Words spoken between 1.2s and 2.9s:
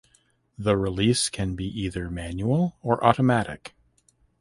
can be either manual